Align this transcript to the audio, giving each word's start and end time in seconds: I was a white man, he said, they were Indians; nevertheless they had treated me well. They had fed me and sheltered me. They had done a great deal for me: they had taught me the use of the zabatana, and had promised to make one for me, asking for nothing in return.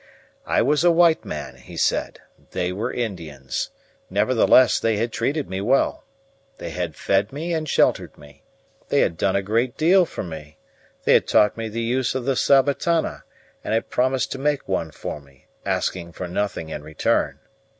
I 0.47 0.63
was 0.63 0.83
a 0.83 0.89
white 0.89 1.25
man, 1.25 1.57
he 1.57 1.77
said, 1.77 2.21
they 2.53 2.71
were 2.71 2.91
Indians; 2.91 3.69
nevertheless 4.09 4.79
they 4.79 4.97
had 4.97 5.11
treated 5.11 5.47
me 5.47 5.61
well. 5.61 6.05
They 6.57 6.71
had 6.71 6.95
fed 6.95 7.31
me 7.31 7.53
and 7.53 7.69
sheltered 7.69 8.17
me. 8.17 8.41
They 8.89 9.01
had 9.01 9.15
done 9.15 9.35
a 9.35 9.43
great 9.43 9.77
deal 9.77 10.07
for 10.07 10.23
me: 10.23 10.57
they 11.03 11.13
had 11.13 11.27
taught 11.27 11.55
me 11.55 11.69
the 11.69 11.81
use 11.83 12.15
of 12.15 12.25
the 12.25 12.35
zabatana, 12.35 13.25
and 13.63 13.75
had 13.75 13.91
promised 13.91 14.31
to 14.31 14.39
make 14.39 14.67
one 14.67 14.89
for 14.89 15.21
me, 15.21 15.45
asking 15.67 16.13
for 16.13 16.27
nothing 16.27 16.69
in 16.69 16.81
return. 16.81 17.37